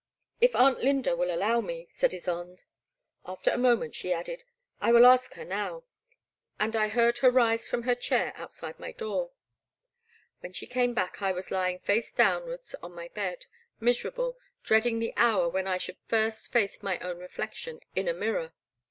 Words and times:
If 0.39 0.55
Aunt 0.55 0.79
Lynda 0.79 1.15
will 1.15 1.29
allow 1.31 1.61
me, 1.61 1.85
said 1.91 2.09
Ysonde. 2.11 2.63
After 3.23 3.51
a 3.51 3.57
moment 3.59 3.93
she 3.93 4.11
added: 4.11 4.43
I 4.79 4.91
will 4.91 5.05
ask 5.05 5.35
her 5.35 5.45
now; 5.45 5.83
and 6.59 6.75
I 6.75 6.87
heard 6.87 7.19
her 7.19 7.29
rise 7.29 7.67
from 7.69 7.83
her 7.83 7.93
chair 7.93 8.33
outside 8.35 8.79
my 8.79 8.93
door. 8.93 9.29
When 10.39 10.53
she 10.53 10.65
came 10.65 10.95
back, 10.95 11.21
I 11.21 11.31
was 11.31 11.51
lying 11.51 11.77
face 11.77 12.11
down 12.11 12.45
wards 12.47 12.73
on 12.81 12.95
my 12.95 13.09
bed, 13.09 13.45
miserable, 13.79 14.39
dreading 14.63 14.97
the 14.97 15.13
hour 15.17 15.47
when 15.47 15.67
I 15.67 15.77
should 15.77 15.97
first 16.07 16.51
face 16.51 16.81
my 16.81 16.97
own 16.97 17.19
reflection 17.19 17.81
in 17.95 18.07
a 18.07 18.13
mirror. 18.15 18.53